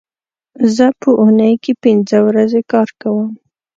[0.75, 3.29] زه په اونۍ کې پینځه ورځې کار کوم